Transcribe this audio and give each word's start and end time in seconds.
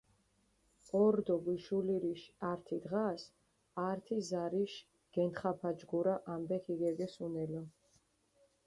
ორდო 1.03 1.35
გიშულირიშ 1.45 2.21
ართი 2.51 2.77
დღას 2.83 3.23
ართი 3.89 4.17
ზარიშ 4.29 4.73
გენთხაფაჯგურა 5.13 6.15
ამბე 6.33 6.57
ქიგეგეს 6.63 7.13
უნელო. 7.25 7.63